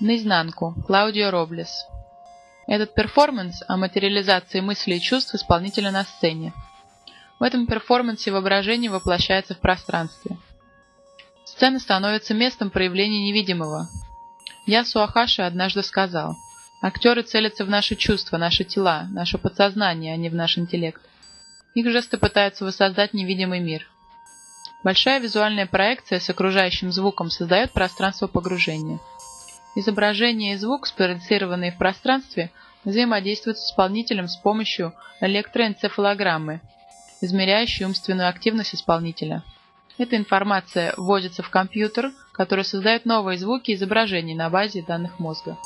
[0.00, 0.74] Наизнанку.
[0.86, 1.86] Клаудио Роблес.
[2.66, 6.54] Этот перформанс о материализации мыслей и чувств исполнителя на сцене.
[7.38, 10.38] В этом перформансе воображение воплощается в пространстве.
[11.44, 13.88] Сцена становится местом проявления невидимого.
[14.64, 16.34] Ясу Охаши однажды сказал,
[16.80, 21.02] актеры целятся в наши чувства, наши тела, наше подсознание, а не в наш интеллект.
[21.74, 23.86] Их жесты пытаются воссоздать невидимый мир.
[24.82, 28.98] Большая визуальная проекция с окружающим звуком создает пространство погружения.
[29.80, 32.50] Изображение и звук, спроецированные в пространстве,
[32.84, 36.60] взаимодействуют с исполнителем с помощью электроэнцефалограммы,
[37.22, 39.42] измеряющей умственную активность исполнителя.
[39.96, 45.56] Эта информация вводится в компьютер, который создает новые звуки и изображения на базе данных мозга.